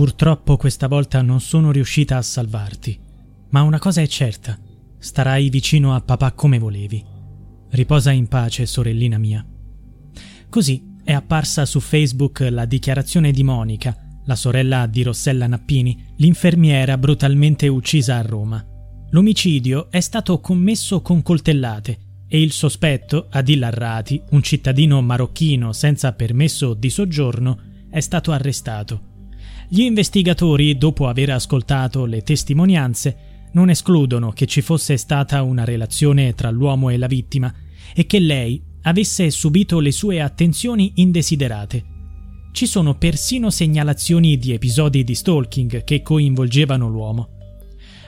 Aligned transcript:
Purtroppo 0.00 0.56
questa 0.56 0.88
volta 0.88 1.20
non 1.20 1.42
sono 1.42 1.70
riuscita 1.70 2.16
a 2.16 2.22
salvarti. 2.22 2.98
Ma 3.50 3.60
una 3.60 3.78
cosa 3.78 4.00
è 4.00 4.06
certa: 4.06 4.58
starai 4.98 5.50
vicino 5.50 5.94
a 5.94 6.00
papà 6.00 6.32
come 6.32 6.58
volevi. 6.58 7.04
Riposa 7.68 8.10
in 8.10 8.26
pace, 8.26 8.64
sorellina 8.64 9.18
mia. 9.18 9.46
Così 10.48 10.96
è 11.04 11.12
apparsa 11.12 11.66
su 11.66 11.80
Facebook 11.80 12.46
la 12.50 12.64
dichiarazione 12.64 13.30
di 13.30 13.42
Monica, 13.42 13.94
la 14.24 14.36
sorella 14.36 14.86
di 14.86 15.02
Rossella 15.02 15.46
Nappini, 15.46 16.14
l'infermiera 16.16 16.96
brutalmente 16.96 17.68
uccisa 17.68 18.16
a 18.16 18.22
Roma. 18.22 18.64
L'omicidio 19.10 19.90
è 19.90 20.00
stato 20.00 20.40
commesso 20.40 21.02
con 21.02 21.20
coltellate 21.20 21.98
e 22.26 22.40
il 22.40 22.52
sospetto, 22.52 23.26
Adil 23.28 23.62
Arrati, 23.62 24.22
un 24.30 24.42
cittadino 24.42 25.02
marocchino 25.02 25.74
senza 25.74 26.14
permesso 26.14 26.72
di 26.72 26.88
soggiorno, 26.88 27.58
è 27.90 28.00
stato 28.00 28.32
arrestato. 28.32 29.08
Gli 29.72 29.82
investigatori, 29.82 30.76
dopo 30.76 31.06
aver 31.06 31.30
ascoltato 31.30 32.04
le 32.04 32.22
testimonianze, 32.22 33.50
non 33.52 33.70
escludono 33.70 34.32
che 34.32 34.46
ci 34.46 34.62
fosse 34.62 34.96
stata 34.96 35.44
una 35.44 35.62
relazione 35.62 36.34
tra 36.34 36.50
l'uomo 36.50 36.90
e 36.90 36.96
la 36.96 37.06
vittima 37.06 37.54
e 37.94 38.04
che 38.04 38.18
lei 38.18 38.60
avesse 38.82 39.30
subito 39.30 39.78
le 39.78 39.92
sue 39.92 40.20
attenzioni 40.20 40.94
indesiderate. 40.96 41.84
Ci 42.50 42.66
sono 42.66 42.96
persino 42.96 43.48
segnalazioni 43.48 44.38
di 44.38 44.52
episodi 44.52 45.04
di 45.04 45.14
stalking 45.14 45.84
che 45.84 46.02
coinvolgevano 46.02 46.88
l'uomo. 46.88 47.28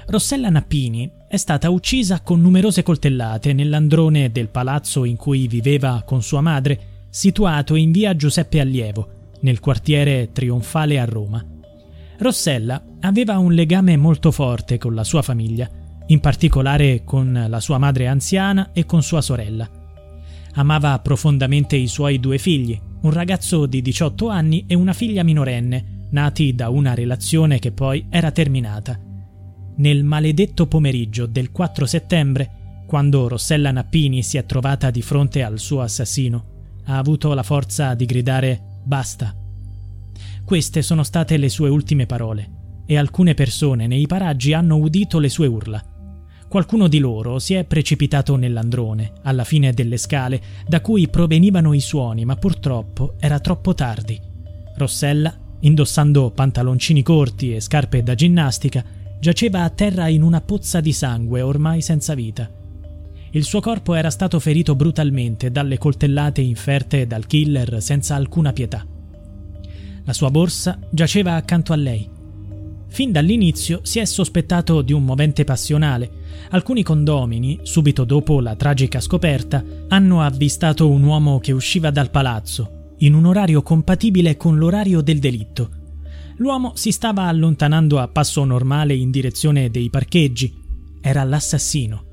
Rossella 0.06 0.48
Nappini 0.48 1.08
è 1.28 1.36
stata 1.36 1.70
uccisa 1.70 2.22
con 2.22 2.40
numerose 2.40 2.82
coltellate 2.82 3.52
nell'androne 3.52 4.32
del 4.32 4.48
palazzo 4.48 5.04
in 5.04 5.14
cui 5.14 5.46
viveva 5.46 6.02
con 6.04 6.22
sua 6.22 6.40
madre, 6.40 7.06
situato 7.08 7.76
in 7.76 7.92
via 7.92 8.16
Giuseppe 8.16 8.58
Allievo, 8.58 9.20
nel 9.42 9.60
quartiere 9.60 10.30
Trionfale 10.32 10.98
a 10.98 11.04
Roma. 11.04 11.51
Rossella 12.22 12.80
aveva 13.00 13.38
un 13.38 13.52
legame 13.52 13.96
molto 13.96 14.30
forte 14.30 14.78
con 14.78 14.94
la 14.94 15.02
sua 15.02 15.22
famiglia, 15.22 15.68
in 16.06 16.20
particolare 16.20 17.02
con 17.02 17.46
la 17.48 17.58
sua 17.58 17.78
madre 17.78 18.06
anziana 18.06 18.70
e 18.72 18.86
con 18.86 19.02
sua 19.02 19.20
sorella. 19.20 19.68
Amava 20.54 20.98
profondamente 21.00 21.74
i 21.74 21.88
suoi 21.88 22.20
due 22.20 22.38
figli, 22.38 22.78
un 23.00 23.12
ragazzo 23.12 23.66
di 23.66 23.82
18 23.82 24.28
anni 24.28 24.64
e 24.68 24.74
una 24.74 24.92
figlia 24.92 25.24
minorenne, 25.24 26.06
nati 26.10 26.54
da 26.54 26.68
una 26.68 26.94
relazione 26.94 27.58
che 27.58 27.72
poi 27.72 28.06
era 28.08 28.30
terminata. 28.30 28.96
Nel 29.76 30.04
maledetto 30.04 30.68
pomeriggio 30.68 31.26
del 31.26 31.50
4 31.50 31.86
settembre, 31.86 32.84
quando 32.86 33.26
Rossella 33.26 33.72
Nappini 33.72 34.22
si 34.22 34.36
è 34.36 34.46
trovata 34.46 34.92
di 34.92 35.02
fronte 35.02 35.42
al 35.42 35.58
suo 35.58 35.80
assassino, 35.80 36.44
ha 36.84 36.98
avuto 36.98 37.34
la 37.34 37.42
forza 37.42 37.94
di 37.94 38.06
gridare 38.06 38.60
basta. 38.84 39.41
Queste 40.44 40.82
sono 40.82 41.02
state 41.02 41.36
le 41.36 41.48
sue 41.48 41.68
ultime 41.68 42.06
parole 42.06 42.60
e 42.86 42.96
alcune 42.96 43.34
persone 43.34 43.86
nei 43.86 44.06
paraggi 44.06 44.52
hanno 44.52 44.76
udito 44.76 45.18
le 45.18 45.28
sue 45.28 45.46
urla. 45.46 45.82
Qualcuno 46.48 46.88
di 46.88 46.98
loro 46.98 47.38
si 47.38 47.54
è 47.54 47.64
precipitato 47.64 48.36
nell'androne, 48.36 49.12
alla 49.22 49.44
fine 49.44 49.72
delle 49.72 49.96
scale, 49.96 50.42
da 50.66 50.82
cui 50.82 51.08
provenivano 51.08 51.72
i 51.72 51.80
suoni, 51.80 52.26
ma 52.26 52.36
purtroppo 52.36 53.14
era 53.18 53.40
troppo 53.40 53.74
tardi. 53.74 54.20
Rossella, 54.76 55.34
indossando 55.60 56.30
pantaloncini 56.30 57.02
corti 57.02 57.54
e 57.54 57.60
scarpe 57.60 58.02
da 58.02 58.14
ginnastica, 58.14 58.84
giaceva 59.18 59.62
a 59.62 59.70
terra 59.70 60.08
in 60.08 60.20
una 60.20 60.42
pozza 60.42 60.80
di 60.80 60.92
sangue 60.92 61.40
ormai 61.40 61.80
senza 61.80 62.14
vita. 62.14 62.50
Il 63.30 63.44
suo 63.44 63.60
corpo 63.60 63.94
era 63.94 64.10
stato 64.10 64.38
ferito 64.38 64.74
brutalmente 64.74 65.50
dalle 65.50 65.78
coltellate 65.78 66.42
inferte 66.42 67.06
dal 67.06 67.24
killer 67.24 67.80
senza 67.80 68.14
alcuna 68.14 68.52
pietà. 68.52 68.84
La 70.04 70.12
sua 70.12 70.30
borsa 70.30 70.78
giaceva 70.90 71.34
accanto 71.34 71.72
a 71.72 71.76
lei. 71.76 72.08
Fin 72.88 73.10
dall'inizio 73.10 73.80
si 73.84 74.00
è 74.00 74.04
sospettato 74.04 74.82
di 74.82 74.92
un 74.92 75.04
movente 75.04 75.44
passionale. 75.44 76.10
Alcuni 76.50 76.82
condomini, 76.82 77.60
subito 77.62 78.04
dopo 78.04 78.40
la 78.40 78.54
tragica 78.54 79.00
scoperta, 79.00 79.64
hanno 79.88 80.20
avvistato 80.20 80.90
un 80.90 81.02
uomo 81.02 81.38
che 81.38 81.52
usciva 81.52 81.90
dal 81.90 82.10
palazzo, 82.10 82.94
in 82.98 83.14
un 83.14 83.24
orario 83.24 83.62
compatibile 83.62 84.36
con 84.36 84.58
l'orario 84.58 85.00
del 85.00 85.20
delitto. 85.20 85.70
L'uomo 86.36 86.72
si 86.74 86.90
stava 86.90 87.22
allontanando 87.22 87.98
a 87.98 88.08
passo 88.08 88.44
normale 88.44 88.94
in 88.94 89.10
direzione 89.10 89.70
dei 89.70 89.88
parcheggi. 89.88 90.52
Era 91.00 91.24
l'assassino. 91.24 92.04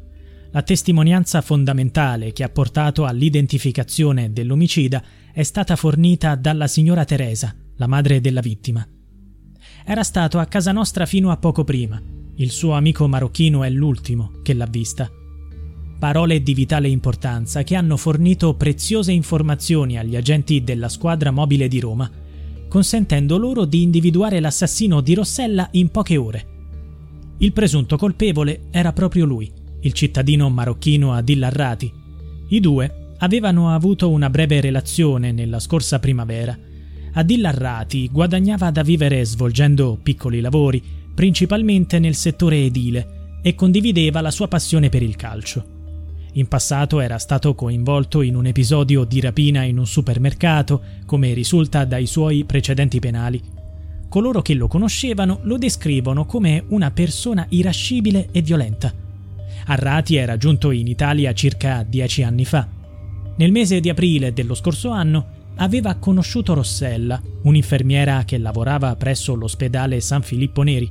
La 0.51 0.61
testimonianza 0.61 1.41
fondamentale 1.41 2.31
che 2.31 2.43
ha 2.43 2.49
portato 2.49 3.05
all'identificazione 3.05 4.31
dell'omicida 4.31 5.03
è 5.33 5.43
stata 5.43 5.75
fornita 5.75 6.35
dalla 6.35 6.67
signora 6.67 7.03
Teresa, 7.05 7.53
la 7.79 7.87
madre 7.87 8.19
della 8.19 8.41
vittima. 8.41 8.85
Era 9.85 10.03
stato 10.03 10.37
a 10.37 10.45
casa 10.45 10.73
nostra 10.73 11.05
fino 11.05 11.31
a 11.31 11.37
poco 11.37 11.63
prima. 11.63 12.01
Il 12.35 12.51
suo 12.51 12.73
amico 12.73 13.07
marocchino 13.07 13.63
è 13.63 13.69
l'ultimo 13.69 14.33
che 14.43 14.53
l'ha 14.53 14.65
vista. 14.65 15.09
Parole 15.97 16.41
di 16.41 16.53
vitale 16.53 16.89
importanza 16.89 17.63
che 17.63 17.75
hanno 17.75 17.95
fornito 17.95 18.53
preziose 18.55 19.13
informazioni 19.13 19.97
agli 19.97 20.17
agenti 20.17 20.63
della 20.63 20.89
squadra 20.89 21.31
mobile 21.31 21.67
di 21.69 21.79
Roma, 21.79 22.09
consentendo 22.67 23.37
loro 23.37 23.63
di 23.63 23.81
individuare 23.81 24.41
l'assassino 24.41 24.99
di 24.99 25.13
Rossella 25.13 25.69
in 25.71 25.89
poche 25.89 26.17
ore. 26.17 26.47
Il 27.37 27.53
presunto 27.53 27.95
colpevole 27.97 28.63
era 28.71 28.91
proprio 28.91 29.25
lui, 29.25 29.49
il 29.81 29.93
cittadino 29.93 30.49
marocchino 30.49 31.13
Adil 31.13 31.43
Arrati. 31.43 31.91
I 32.49 32.59
due 32.59 33.13
avevano 33.19 33.73
avuto 33.73 34.09
una 34.09 34.29
breve 34.29 34.59
relazione 34.59 35.31
nella 35.31 35.59
scorsa 35.59 35.99
primavera 35.99 36.57
Adil 37.13 37.45
Arrati 37.45 38.09
guadagnava 38.11 38.71
da 38.71 38.83
vivere 38.83 39.25
svolgendo 39.25 39.97
piccoli 40.01 40.39
lavori, 40.39 40.81
principalmente 41.13 41.99
nel 41.99 42.15
settore 42.15 42.63
edile, 42.63 43.39
e 43.41 43.55
condivideva 43.55 44.21
la 44.21 44.31
sua 44.31 44.47
passione 44.47 44.89
per 44.89 45.01
il 45.01 45.15
calcio. 45.15 45.77
In 46.33 46.47
passato 46.47 46.99
era 46.99 47.17
stato 47.17 47.55
coinvolto 47.55 48.21
in 48.21 48.35
un 48.35 48.45
episodio 48.45 49.03
di 49.03 49.19
rapina 49.19 49.63
in 49.63 49.79
un 49.79 49.87
supermercato, 49.87 50.81
come 51.05 51.33
risulta 51.33 51.85
dai 51.85 52.05
suoi 52.05 52.43
precedenti 52.45 52.99
penali. 52.99 53.41
Coloro 54.07 54.41
che 54.41 54.53
lo 54.53 54.67
conoscevano 54.67 55.39
lo 55.43 55.57
descrivono 55.57 56.25
come 56.25 56.63
una 56.69 56.91
persona 56.91 57.45
irascibile 57.49 58.29
e 58.31 58.41
violenta. 58.41 58.93
Arrati 59.65 60.15
era 60.15 60.37
giunto 60.37 60.71
in 60.71 60.87
Italia 60.87 61.33
circa 61.33 61.83
dieci 61.87 62.23
anni 62.23 62.45
fa. 62.45 62.67
Nel 63.37 63.51
mese 63.51 63.79
di 63.79 63.89
aprile 63.89 64.33
dello 64.33 64.53
scorso 64.53 64.89
anno 64.89 65.37
aveva 65.59 65.95
conosciuto 65.95 66.53
Rossella, 66.53 67.21
un'infermiera 67.43 68.23
che 68.23 68.37
lavorava 68.37 68.95
presso 68.95 69.35
l'ospedale 69.35 69.99
San 70.01 70.21
Filippo 70.21 70.61
Neri. 70.61 70.89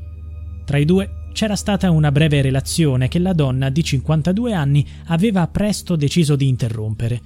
Tra 0.64 0.78
i 0.78 0.84
due 0.84 1.30
c'era 1.32 1.56
stata 1.56 1.90
una 1.90 2.10
breve 2.10 2.42
relazione 2.42 3.08
che 3.08 3.18
la 3.18 3.32
donna 3.32 3.70
di 3.70 3.82
52 3.82 4.52
anni 4.52 4.86
aveva 5.06 5.46
presto 5.48 5.96
deciso 5.96 6.36
di 6.36 6.48
interrompere. 6.48 7.20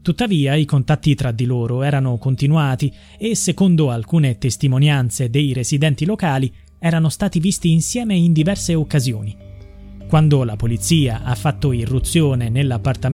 Tuttavia 0.00 0.54
i 0.54 0.64
contatti 0.64 1.14
tra 1.14 1.32
di 1.32 1.44
loro 1.44 1.82
erano 1.82 2.16
continuati 2.16 2.92
e, 3.18 3.34
secondo 3.34 3.90
alcune 3.90 4.38
testimonianze 4.38 5.28
dei 5.28 5.52
residenti 5.52 6.06
locali, 6.06 6.50
erano 6.78 7.08
stati 7.08 7.40
visti 7.40 7.72
insieme 7.72 8.14
in 8.14 8.32
diverse 8.32 8.74
occasioni. 8.74 9.36
Quando 10.08 10.44
la 10.44 10.56
polizia 10.56 11.22
ha 11.24 11.34
fatto 11.34 11.72
irruzione 11.72 12.48
nell'appartamento 12.48 13.17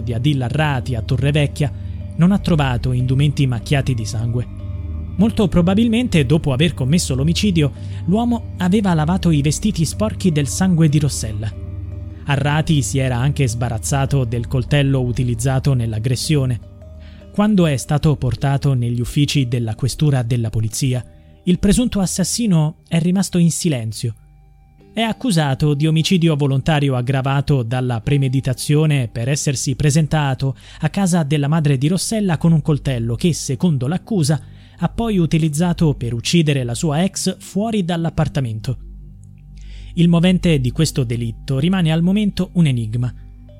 Di 0.00 0.14
Adil 0.14 0.42
Arrati 0.42 0.94
a 0.94 1.02
Torrevecchia 1.02 1.72
non 2.16 2.30
ha 2.30 2.38
trovato 2.38 2.92
indumenti 2.92 3.46
macchiati 3.46 3.94
di 3.94 4.04
sangue. 4.04 4.46
Molto 5.16 5.48
probabilmente, 5.48 6.24
dopo 6.24 6.52
aver 6.52 6.72
commesso 6.72 7.14
l'omicidio, 7.14 7.72
l'uomo 8.04 8.54
aveva 8.58 8.94
lavato 8.94 9.30
i 9.30 9.42
vestiti 9.42 9.84
sporchi 9.84 10.30
del 10.30 10.46
sangue 10.46 10.88
di 10.88 10.98
Rossella. 10.98 11.52
Arrati 12.26 12.80
si 12.82 12.98
era 12.98 13.16
anche 13.16 13.48
sbarazzato 13.48 14.24
del 14.24 14.46
coltello 14.46 15.00
utilizzato 15.00 15.74
nell'aggressione. 15.74 16.60
Quando 17.32 17.66
è 17.66 17.76
stato 17.76 18.14
portato 18.16 18.74
negli 18.74 19.00
uffici 19.00 19.48
della 19.48 19.74
questura 19.74 20.22
della 20.22 20.50
polizia, 20.50 21.04
il 21.44 21.58
presunto 21.58 22.00
assassino 22.00 22.76
è 22.86 23.00
rimasto 23.00 23.38
in 23.38 23.50
silenzio 23.50 24.14
è 24.96 25.02
accusato 25.02 25.74
di 25.74 25.86
omicidio 25.86 26.36
volontario 26.36 26.96
aggravato 26.96 27.62
dalla 27.62 28.00
premeditazione 28.00 29.08
per 29.12 29.28
essersi 29.28 29.76
presentato 29.76 30.56
a 30.78 30.88
casa 30.88 31.22
della 31.22 31.48
madre 31.48 31.76
di 31.76 31.86
Rossella 31.86 32.38
con 32.38 32.52
un 32.52 32.62
coltello 32.62 33.14
che, 33.14 33.34
secondo 33.34 33.88
l'accusa, 33.88 34.40
ha 34.74 34.88
poi 34.88 35.18
utilizzato 35.18 35.92
per 35.92 36.14
uccidere 36.14 36.64
la 36.64 36.74
sua 36.74 37.04
ex 37.04 37.36
fuori 37.38 37.84
dall'appartamento. 37.84 38.78
Il 39.96 40.08
movente 40.08 40.60
di 40.60 40.70
questo 40.70 41.04
delitto 41.04 41.58
rimane 41.58 41.92
al 41.92 42.00
momento 42.00 42.48
un 42.54 42.64
enigma. 42.64 43.12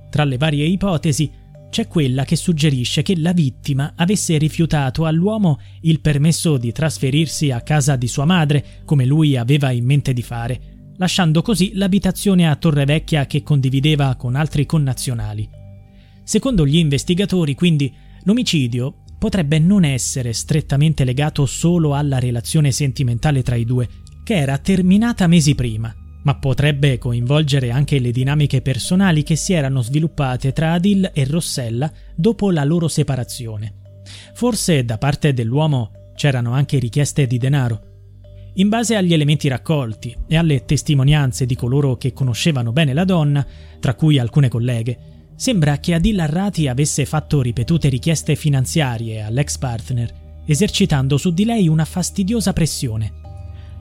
Tra 0.09 0.25
le 0.25 0.38
varie 0.38 0.65
ipotesi 0.65 1.31
c'è 1.69 1.87
quella 1.87 2.25
che 2.25 2.37
suggerisce 2.37 3.03
che 3.03 3.15
la 3.15 3.35
vittima 3.35 3.93
avesse 3.94 4.38
rifiutato 4.38 5.05
all'uomo 5.05 5.61
il 5.83 6.00
permesso 6.00 6.56
di 6.56 6.73
trasferirsi 6.73 7.50
a 7.50 7.61
casa 7.61 7.94
di 7.97 8.09
sua 8.09 8.25
madre, 8.25 8.65
come 8.87 9.05
lui 9.05 9.37
aveva 9.37 9.71
in 9.71 9.85
mente 9.85 10.15
di 10.15 10.23
fare, 10.23 10.75
lasciando 10.98 11.43
così 11.43 11.72
l'abitazione 11.75 12.48
a 12.48 12.56
Torrevecchia 12.56 13.26
che 13.26 13.43
condivideva 13.43 14.14
con 14.16 14.34
altri 14.34 14.66
connazionali. 14.66 15.48
Secondo 16.22 16.66
gli 16.66 16.76
investigatori, 16.76 17.54
quindi, 17.54 17.93
l'omicidio 18.25 19.02
potrebbe 19.19 19.58
non 19.58 19.84
essere 19.84 20.32
strettamente 20.32 21.04
legato 21.04 21.46
solo 21.46 21.94
alla 21.94 22.19
relazione 22.19 22.72
sentimentale 22.72 23.43
tra 23.43 23.54
i 23.54 23.64
due, 23.64 23.88
che 24.25 24.34
era 24.34 24.58
terminata 24.58 25.26
mesi 25.26 25.54
prima, 25.54 25.94
ma 26.25 26.37
potrebbe 26.37 26.99
coinvolgere 26.99 27.70
anche 27.70 28.00
le 28.00 28.10
dinamiche 28.10 28.60
personali 28.60 29.22
che 29.22 29.37
si 29.37 29.52
erano 29.52 29.82
sviluppate 29.82 30.52
tra 30.52 30.72
Adil 30.72 31.10
e 31.14 31.25
Rossella 31.25 31.90
dopo 32.14 32.50
la 32.50 32.64
loro 32.64 32.88
separazione. 32.88 33.75
Forse 34.34 34.84
da 34.84 34.99
parte 34.99 35.32
dell'uomo 35.32 36.12
c'erano 36.16 36.52
anche 36.52 36.78
richieste 36.78 37.26
di 37.26 37.38
denaro, 37.38 37.95
in 38.58 38.69
base 38.69 38.97
agli 38.97 39.12
elementi 39.12 39.49
raccolti 39.49 40.17
e 40.26 40.37
alle 40.37 40.64
testimonianze 40.64 41.44
di 41.44 41.55
coloro 41.55 41.97
che 41.97 42.12
conoscevano 42.12 42.73
bene 42.73 42.94
la 42.94 43.05
donna, 43.05 43.44
tra 43.81 43.94
cui 43.94 44.19
alcune 44.19 44.49
colleghe, 44.49 44.99
sembra 45.37 45.79
che 45.79 45.93
Adil 45.93 46.19
Arrati 46.19 46.67
avesse 46.67 47.05
fatto 47.05 47.43
ripetute 47.43 47.88
richieste 47.88 48.35
finanziarie 48.35 49.20
all'ex 49.20 49.58
partner, 49.58 50.43
esercitando 50.47 51.19
su 51.19 51.35
di 51.35 51.44
lei 51.44 51.69
una 51.69 51.85
fastidiosa 51.85 52.55
pressione. 52.55 53.25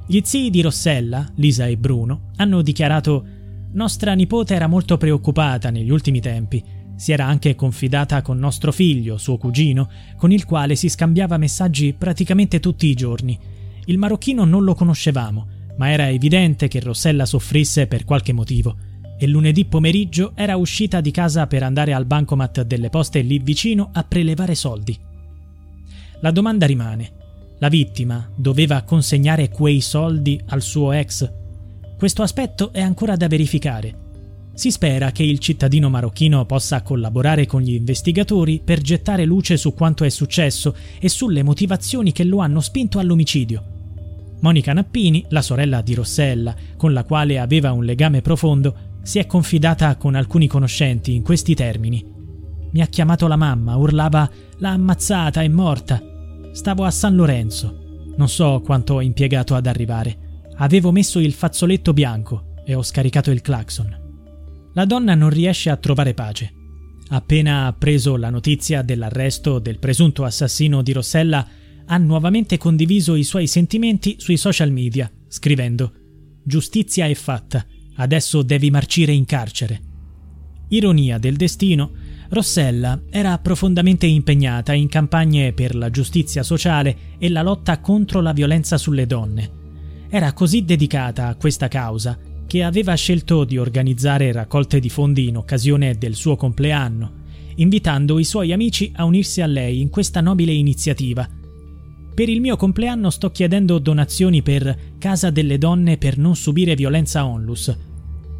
Gli 0.07 0.19
zii 0.21 0.49
di 0.49 0.61
Rossella, 0.61 1.25
Lisa 1.35 1.67
e 1.67 1.77
Bruno, 1.77 2.31
hanno 2.35 2.61
dichiarato 2.61 3.25
nostra 3.71 4.13
nipote 4.13 4.55
era 4.55 4.67
molto 4.67 4.97
preoccupata 4.97 5.69
negli 5.69 5.89
ultimi 5.89 6.19
tempi. 6.19 6.61
Si 6.97 7.13
era 7.13 7.25
anche 7.25 7.55
confidata 7.55 8.21
con 8.21 8.37
nostro 8.37 8.73
figlio, 8.73 9.17
suo 9.17 9.37
cugino, 9.37 9.89
con 10.17 10.33
il 10.33 10.45
quale 10.45 10.75
si 10.75 10.89
scambiava 10.89 11.37
messaggi 11.37 11.93
praticamente 11.93 12.59
tutti 12.59 12.87
i 12.87 12.93
giorni 12.93 13.39
il 13.85 13.97
marocchino 13.97 14.45
non 14.45 14.63
lo 14.63 14.73
conoscevamo, 14.73 15.47
ma 15.77 15.91
era 15.91 16.09
evidente 16.09 16.67
che 16.67 16.79
Rossella 16.79 17.25
soffrisse 17.25 17.87
per 17.87 18.05
qualche 18.05 18.33
motivo 18.33 18.75
e 19.17 19.27
lunedì 19.27 19.65
pomeriggio 19.65 20.31
era 20.35 20.57
uscita 20.57 21.01
di 21.01 21.11
casa 21.11 21.47
per 21.47 21.63
andare 21.63 21.93
al 21.93 22.05
bancomat 22.05 22.63
delle 22.63 22.89
poste 22.89 23.21
lì 23.21 23.39
vicino 23.39 23.89
a 23.93 24.03
prelevare 24.03 24.55
soldi. 24.55 24.97
La 26.19 26.31
domanda 26.31 26.65
rimane. 26.65 27.11
La 27.59 27.69
vittima 27.69 28.29
doveva 28.35 28.81
consegnare 28.81 29.49
quei 29.49 29.79
soldi 29.79 30.41
al 30.47 30.61
suo 30.61 30.91
ex? 30.91 31.31
Questo 31.97 32.21
aspetto 32.21 32.73
è 32.73 32.81
ancora 32.81 33.15
da 33.15 33.27
verificare. 33.27 34.03
Si 34.53 34.71
spera 34.71 35.11
che 35.11 35.23
il 35.23 35.39
cittadino 35.39 35.89
marocchino 35.89 36.45
possa 36.45 36.81
collaborare 36.81 37.45
con 37.45 37.61
gli 37.61 37.73
investigatori 37.73 38.61
per 38.63 38.81
gettare 38.81 39.25
luce 39.25 39.57
su 39.57 39.73
quanto 39.73 40.03
è 40.03 40.09
successo 40.09 40.75
e 40.99 41.09
sulle 41.09 41.43
motivazioni 41.43 42.11
che 42.11 42.23
lo 42.23 42.39
hanno 42.39 42.59
spinto 42.59 42.99
all'omicidio. 42.99 43.74
Monica 44.45 44.73
Nappini, 44.73 45.25
la 45.29 45.41
sorella 45.41 45.81
di 45.81 45.95
Rossella, 45.95 46.55
con 46.77 46.93
la 46.93 47.03
quale 47.03 47.39
aveva 47.39 47.71
un 47.71 47.83
legame 47.83 48.21
profondo, 48.21 48.99
si 49.01 49.17
è 49.17 49.25
confidata 49.25 49.95
con 49.95 50.13
alcuni 50.13 50.45
conoscenti 50.45 51.15
in 51.15 51.23
questi 51.23 51.55
termini. 51.55 52.05
Mi 52.71 52.79
ha 52.79 52.85
chiamato 52.85 53.25
la 53.25 53.37
mamma, 53.37 53.75
urlava 53.75 54.29
l'ha 54.59 54.69
ammazzata, 54.69 55.41
è 55.41 55.47
morta. 55.47 55.99
Stavo 56.51 56.83
a 56.83 56.91
San 56.91 57.15
Lorenzo. 57.15 58.03
Non 58.17 58.29
so 58.29 58.61
quanto 58.63 58.93
ho 58.93 59.01
impiegato 59.01 59.55
ad 59.55 59.65
arrivare. 59.65 60.43
Avevo 60.57 60.91
messo 60.91 61.17
il 61.17 61.33
fazzoletto 61.33 61.91
bianco 61.91 62.53
e 62.63 62.75
ho 62.75 62.83
scaricato 62.83 63.31
il 63.31 63.41
clacson. 63.41 63.99
La 64.75 64.85
donna 64.85 65.15
non 65.15 65.31
riesce 65.31 65.71
a 65.71 65.77
trovare 65.77 66.13
pace. 66.13 66.53
Appena 67.09 67.65
ha 67.65 67.73
preso 67.73 68.15
la 68.15 68.29
notizia 68.29 68.83
dell'arresto 68.83 69.57
del 69.57 69.79
presunto 69.79 70.23
assassino 70.23 70.83
di 70.83 70.93
Rossella, 70.93 71.47
ha 71.87 71.97
nuovamente 71.97 72.57
condiviso 72.57 73.15
i 73.15 73.23
suoi 73.23 73.47
sentimenti 73.47 74.15
sui 74.17 74.37
social 74.37 74.71
media, 74.71 75.11
scrivendo 75.27 75.91
Giustizia 76.43 77.07
è 77.07 77.13
fatta, 77.15 77.65
adesso 77.95 78.41
devi 78.43 78.69
marcire 78.69 79.11
in 79.11 79.25
carcere. 79.25 79.81
Ironia 80.69 81.17
del 81.17 81.35
destino, 81.35 81.91
Rossella 82.29 83.01
era 83.09 83.37
profondamente 83.37 84.05
impegnata 84.05 84.73
in 84.73 84.87
campagne 84.87 85.53
per 85.53 85.75
la 85.75 85.89
giustizia 85.89 86.43
sociale 86.43 87.15
e 87.17 87.29
la 87.29 87.41
lotta 87.41 87.79
contro 87.79 88.21
la 88.21 88.33
violenza 88.33 88.77
sulle 88.77 89.05
donne. 89.05 89.63
Era 90.09 90.33
così 90.33 90.65
dedicata 90.65 91.27
a 91.27 91.35
questa 91.35 91.67
causa 91.67 92.17
che 92.47 92.63
aveva 92.63 92.93
scelto 92.93 93.43
di 93.43 93.57
organizzare 93.57 94.31
raccolte 94.31 94.79
di 94.79 94.89
fondi 94.89 95.27
in 95.27 95.37
occasione 95.37 95.97
del 95.97 96.15
suo 96.15 96.35
compleanno, 96.35 97.23
invitando 97.55 98.19
i 98.19 98.23
suoi 98.23 98.51
amici 98.51 98.91
a 98.95 99.05
unirsi 99.05 99.41
a 99.41 99.47
lei 99.47 99.81
in 99.81 99.89
questa 99.89 100.21
nobile 100.21 100.51
iniziativa 100.51 101.27
per 102.15 102.29
il 102.29 102.39
mio 102.39 102.55
compleanno 102.55 103.09
sto 103.09 103.29
chiedendo 103.29 103.77
donazioni 103.77 104.41
per 104.41 104.93
Casa 104.97 105.31
delle 105.31 105.57
Donne 105.57 105.97
per 105.97 106.17
non 106.17 106.37
subire 106.37 106.73
violenza 106.73 107.25
onlus. 107.25 107.77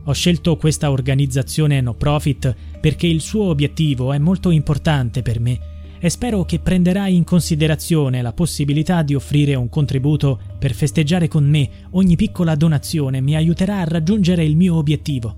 Ho 0.05 0.13
scelto 0.13 0.55
questa 0.55 0.91
organizzazione 0.91 1.81
no 1.81 1.93
profit 1.93 2.55
perché 2.79 3.05
il 3.05 3.19
suo 3.19 3.43
obiettivo 3.43 4.13
è 4.13 4.17
molto 4.17 4.49
importante 4.49 5.21
per 5.21 5.41
me 5.41 5.59
e 5.99 6.09
spero 6.09 6.45
che 6.45 6.59
prenderai 6.59 7.15
in 7.15 7.25
considerazione 7.25 8.21
la 8.21 8.31
possibilità 8.31 9.01
di 9.01 9.13
offrire 9.13 9.55
un 9.55 9.67
contributo 9.67 10.39
per 10.57 10.73
festeggiare 10.73 11.27
con 11.27 11.43
me 11.43 11.69
ogni 11.91 12.15
piccola 12.15 12.55
donazione 12.55 13.19
mi 13.19 13.35
aiuterà 13.35 13.79
a 13.79 13.85
raggiungere 13.85 14.45
il 14.45 14.55
mio 14.55 14.75
obiettivo. 14.75 15.35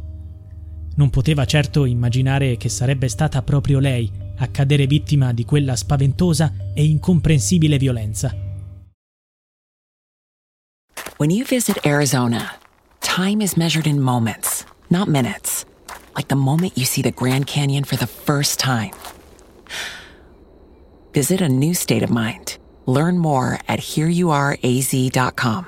Non 0.96 1.10
poteva 1.10 1.46
certo 1.46 1.86
immaginare 1.86 2.56
che 2.58 2.70
sarebbe 2.70 3.08
stata 3.08 3.41
proprio 3.41 3.79
lei 3.79 4.25
a 4.38 4.48
cadere 4.48 4.88
vittima 4.88 5.34
di 5.34 5.46
quella 5.46 5.75
spaventosa 5.75 6.53
e 6.74 6.86
incomprensibile 6.86 7.77
violenza. 7.77 8.36
When 11.17 11.32
you 11.32 11.46
visit 11.46 11.84
Arizona, 11.86 12.58
time 13.00 13.41
is 13.41 13.56
measured 13.56 13.88
in 13.88 14.00
moments, 14.00 14.65
not 14.89 15.08
minutes. 15.08 15.65
Like 16.15 16.27
the 16.27 16.36
moment 16.36 16.77
you 16.77 16.86
see 16.86 17.01
the 17.01 17.12
Grand 17.12 17.46
Canyon 17.48 17.84
for 17.84 17.96
the 17.98 18.08
first 18.08 18.60
time. 18.60 18.91
Visit 21.13 21.41
a 21.41 21.50
new 21.50 21.74
state 21.74 22.03
of 22.03 22.10
mind. 22.10 22.58
Learn 22.86 23.17
more 23.17 23.60
at 23.67 23.79
hereyouareaz.com. 23.79 25.67